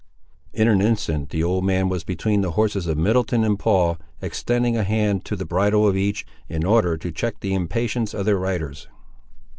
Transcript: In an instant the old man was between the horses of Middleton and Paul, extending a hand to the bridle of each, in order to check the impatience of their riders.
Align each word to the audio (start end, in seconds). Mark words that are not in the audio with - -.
In 0.51 0.67
an 0.67 0.81
instant 0.81 1.29
the 1.29 1.43
old 1.43 1.63
man 1.63 1.87
was 1.87 2.03
between 2.03 2.41
the 2.41 2.53
horses 2.57 2.87
of 2.87 2.97
Middleton 2.97 3.43
and 3.43 3.59
Paul, 3.59 3.99
extending 4.19 4.75
a 4.75 4.83
hand 4.83 5.25
to 5.25 5.35
the 5.35 5.45
bridle 5.45 5.87
of 5.87 5.95
each, 5.95 6.25
in 6.49 6.65
order 6.65 6.97
to 6.97 7.11
check 7.11 7.39
the 7.39 7.53
impatience 7.53 8.11
of 8.15 8.25
their 8.25 8.37
riders. 8.39 8.87